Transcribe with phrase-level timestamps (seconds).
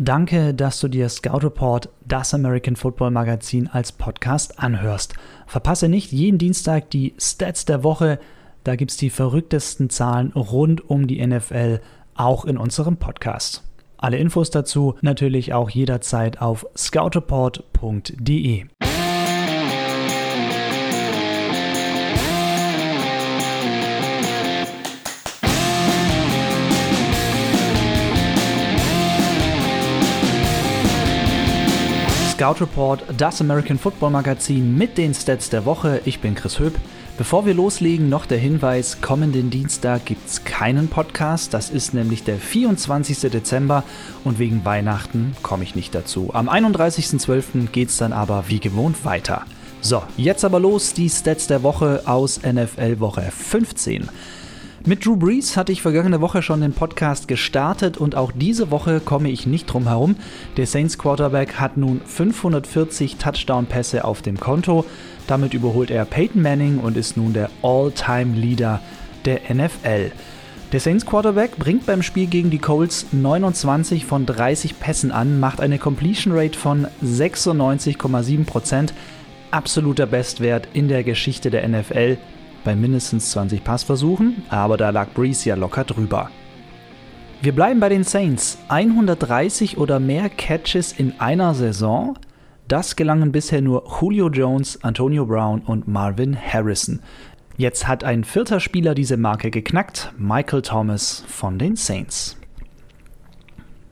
[0.00, 5.14] Danke, dass du dir Scout Report, das American Football Magazin, als Podcast anhörst.
[5.48, 8.20] Verpasse nicht jeden Dienstag die Stats der Woche.
[8.62, 11.80] Da gibt es die verrücktesten Zahlen rund um die NFL,
[12.14, 13.64] auch in unserem Podcast.
[13.96, 18.66] Alle Infos dazu natürlich auch jederzeit auf scoutreport.de.
[32.38, 36.00] Scout Report, das American Football Magazin mit den Stats der Woche.
[36.04, 36.78] Ich bin Chris Höp.
[37.16, 41.52] Bevor wir loslegen, noch der Hinweis, kommenden Dienstag gibt es keinen Podcast.
[41.52, 43.28] Das ist nämlich der 24.
[43.32, 43.82] Dezember
[44.22, 46.30] und wegen Weihnachten komme ich nicht dazu.
[46.32, 47.70] Am 31.12.
[47.72, 49.42] geht es dann aber wie gewohnt weiter.
[49.80, 54.08] So, jetzt aber los, die Stats der Woche aus NFL Woche 15.
[54.86, 59.00] Mit Drew Brees hatte ich vergangene Woche schon den Podcast gestartet und auch diese Woche
[59.00, 60.14] komme ich nicht drum herum.
[60.56, 64.84] Der Saints Quarterback hat nun 540 Touchdown-Pässe auf dem Konto.
[65.26, 68.80] Damit überholt er Peyton Manning und ist nun der All-Time-Leader
[69.24, 70.12] der NFL.
[70.72, 75.60] Der Saints Quarterback bringt beim Spiel gegen die Colts 29 von 30 Pässen an, macht
[75.60, 78.90] eine Completion Rate von 96,7%,
[79.50, 82.18] absoluter Bestwert in der Geschichte der NFL
[82.64, 86.30] bei mindestens 20 Passversuchen, aber da lag Breeze ja locker drüber.
[87.40, 88.58] Wir bleiben bei den Saints.
[88.68, 92.18] 130 oder mehr Catches in einer Saison.
[92.66, 97.00] Das gelangen bisher nur Julio Jones, Antonio Brown und Marvin Harrison.
[97.56, 102.36] Jetzt hat ein vierter Spieler diese Marke geknackt, Michael Thomas von den Saints.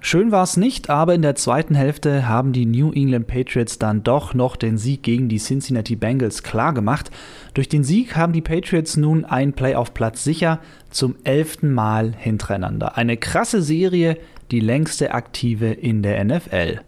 [0.09, 4.05] Schön war es nicht, aber in der zweiten Hälfte haben die New England Patriots dann
[4.05, 7.11] doch noch den Sieg gegen die Cincinnati Bengals klargemacht.
[7.55, 12.97] Durch den Sieg haben die Patriots nun einen Playoff-Platz sicher zum elften Mal hintereinander.
[12.97, 14.17] Eine krasse Serie,
[14.53, 16.83] die längste aktive in der NFL.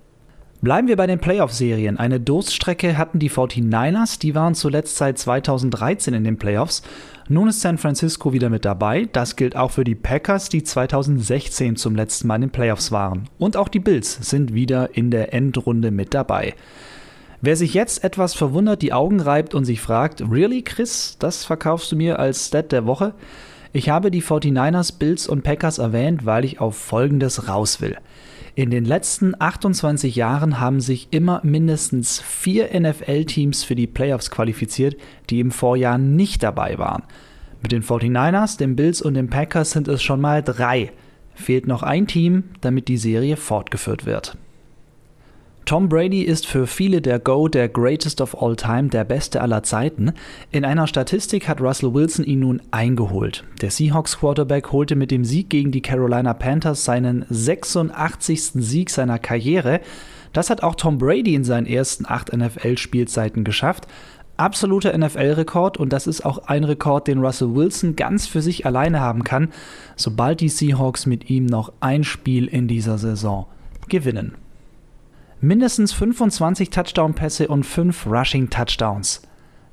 [0.61, 1.99] Bleiben wir bei den Playoff-Serien.
[1.99, 6.83] Eine Durststrecke hatten die 49ers, die waren zuletzt seit 2013 in den Playoffs.
[7.29, 9.09] Nun ist San Francisco wieder mit dabei.
[9.13, 13.29] Das gilt auch für die Packers, die 2016 zum letzten Mal in den Playoffs waren.
[13.39, 16.57] Und auch die Bills sind wieder in der Endrunde mit dabei.
[17.41, 21.93] Wer sich jetzt etwas verwundert die Augen reibt und sich fragt, really Chris, das verkaufst
[21.93, 23.15] du mir als Stat der Woche?
[23.73, 27.97] Ich habe die 49ers, Bills und Packers erwähnt, weil ich auf Folgendes raus will.
[28.59, 34.97] In den letzten 28 Jahren haben sich immer mindestens vier NFL-Teams für die Playoffs qualifiziert,
[35.31, 37.05] die im Vorjahr nicht dabei waren.
[37.63, 40.91] Mit den 49ers, den Bills und den Packers sind es schon mal drei.
[41.37, 44.37] Fehlt noch ein Team, damit die Serie fortgeführt wird.
[45.69, 49.63] Tom Brady ist für viele der Go, der Greatest of All Time, der Beste aller
[49.63, 50.13] Zeiten.
[50.51, 53.45] In einer Statistik hat Russell Wilson ihn nun eingeholt.
[53.61, 58.53] Der Seahawks Quarterback holte mit dem Sieg gegen die Carolina Panthers seinen 86.
[58.55, 59.83] Sieg seiner Karriere.
[60.33, 63.87] Das hat auch Tom Brady in seinen ersten acht NFL-Spielzeiten geschafft.
[64.39, 69.01] Absoluter NFL-Rekord und das ist auch ein Rekord, den Russell Wilson ganz für sich alleine
[69.01, 69.51] haben kann,
[69.97, 73.45] sobald die Seahawks mit ihm noch ein Spiel in dieser Saison
[73.91, 74.33] gewinnen
[75.41, 79.23] mindestens 25 Touchdown-Pässe und 5 Rushing-Touchdowns.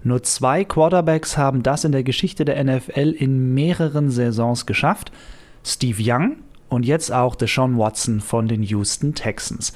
[0.04, 5.12] Nur zwei Quarterbacks haben das in der Geschichte der NFL in mehreren Saisons geschafft.
[5.64, 6.38] Steve Young
[6.70, 9.74] und jetzt auch Deshaun Watson von den Houston Texans.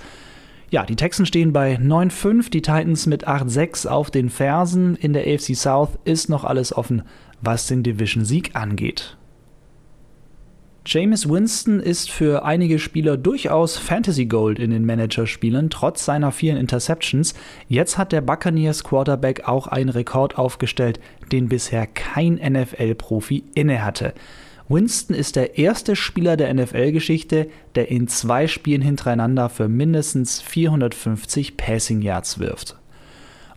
[0.69, 4.95] Ja, die Texans stehen bei 9-5, die Titans mit 8-6 auf den Fersen.
[4.95, 7.01] In der AFC South ist noch alles offen,
[7.41, 9.17] was den Division-Sieg angeht.
[10.85, 16.57] James Winston ist für einige Spieler durchaus Fantasy Gold in den Managerspielen, trotz seiner vielen
[16.57, 17.33] Interceptions.
[17.67, 20.99] Jetzt hat der Buccaneers Quarterback auch einen Rekord aufgestellt,
[21.31, 24.13] den bisher kein NFL-Profi innehatte.
[24.69, 31.57] Winston ist der erste Spieler der NFL-Geschichte, der in zwei Spielen hintereinander für mindestens 450
[31.57, 32.77] Passing Yards wirft.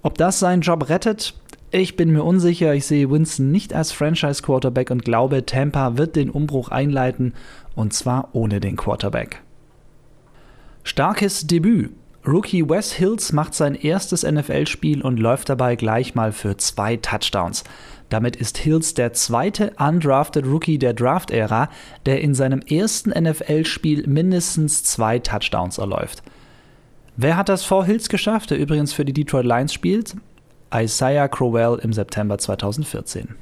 [0.03, 1.34] Ob das seinen Job rettet,
[1.72, 6.31] ich bin mir unsicher, ich sehe Winston nicht als Franchise-Quarterback und glaube, Tampa wird den
[6.31, 7.33] Umbruch einleiten,
[7.75, 9.43] und zwar ohne den Quarterback.
[10.84, 11.92] Starkes Debüt.
[12.27, 17.65] Rookie Wes Hills macht sein erstes NFL-Spiel und läuft dabei gleich mal für zwei Touchdowns.
[18.10, 21.68] Damit ist Hills der zweite undrafted Rookie der Draft-Ära,
[22.07, 26.22] der in seinem ersten NFL-Spiel mindestens zwei Touchdowns erläuft.
[27.16, 30.15] Wer hat das vor Hills geschafft, der übrigens für die Detroit Lions spielt?
[30.74, 33.36] Isaiah Crowell im September 2014.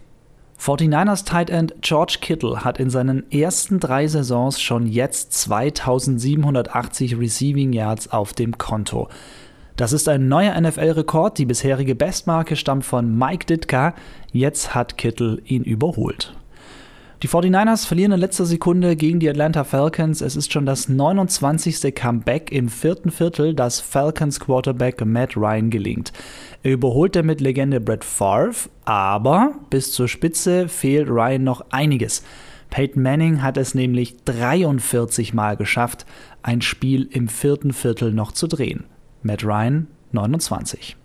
[0.58, 7.72] 49ers Tight End George Kittle hat in seinen ersten drei Saisons schon jetzt 2780 Receiving
[7.72, 9.08] Yards auf dem Konto.
[9.76, 11.38] Das ist ein neuer NFL-Rekord.
[11.38, 13.94] Die bisherige Bestmarke stammt von Mike Ditka.
[14.32, 16.34] Jetzt hat Kittle ihn überholt.
[17.22, 20.22] Die 49ers verlieren in letzter Sekunde gegen die Atlanta Falcons.
[20.22, 21.94] Es ist schon das 29.
[21.94, 26.14] Comeback im vierten Viertel, das Falcons Quarterback Matt Ryan gelingt.
[26.62, 32.22] Er überholt damit Legende Brett Favre, aber bis zur Spitze fehlt Ryan noch einiges.
[32.70, 36.06] Peyton Manning hat es nämlich 43 Mal geschafft,
[36.42, 38.84] ein Spiel im vierten Viertel noch zu drehen.
[39.22, 40.96] Matt Ryan 29.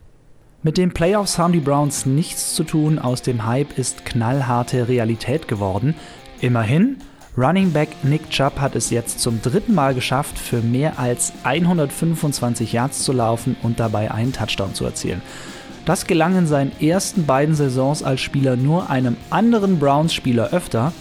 [0.65, 5.47] Mit den Playoffs haben die Browns nichts zu tun, aus dem Hype ist knallharte Realität
[5.47, 5.93] geworden.
[6.41, 6.97] Immerhin,
[7.37, 12.73] Running Back Nick Chubb hat es jetzt zum dritten Mal geschafft, für mehr als 125
[12.73, 15.21] Yards zu laufen und dabei einen Touchdown zu erzielen.
[15.85, 20.93] Das gelang in seinen ersten beiden Saisons als Spieler nur einem anderen Browns-Spieler öfter,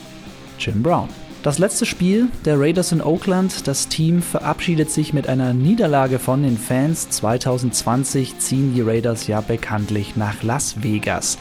[0.59, 1.09] Jim Brown.
[1.45, 6.43] Das letzte Spiel der Raiders in Oakland, das Team verabschiedet sich mit einer Niederlage von
[6.43, 7.11] den Fans.
[7.11, 11.37] 2020 ziehen die Raiders ja bekanntlich nach Las Vegas.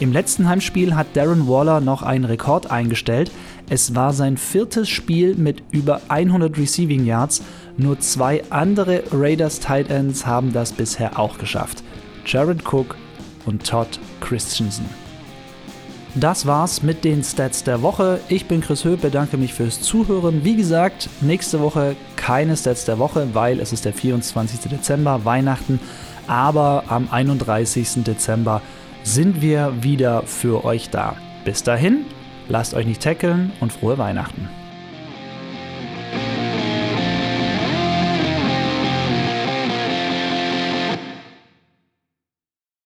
[0.00, 3.30] Im letzten Heimspiel hat Darren Waller noch einen Rekord eingestellt.
[3.70, 7.40] Es war sein viertes Spiel mit über 100 Receiving Yards.
[7.76, 11.84] Nur zwei andere Raiders Tight Ends haben das bisher auch geschafft.
[12.26, 12.96] Jared Cook
[13.46, 15.03] und Todd Christensen.
[16.16, 18.20] Das war's mit den Stats der Woche.
[18.28, 20.44] Ich bin Chris Höh, bedanke mich fürs Zuhören.
[20.44, 24.70] Wie gesagt, nächste Woche keine Stats der Woche, weil es ist der 24.
[24.70, 25.80] Dezember, Weihnachten.
[26.28, 28.04] Aber am 31.
[28.04, 28.62] Dezember
[29.02, 31.16] sind wir wieder für euch da.
[31.44, 32.06] Bis dahin,
[32.48, 34.48] lasst euch nicht tackeln und frohe Weihnachten.